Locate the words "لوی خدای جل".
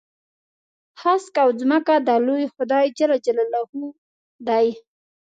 2.25-3.11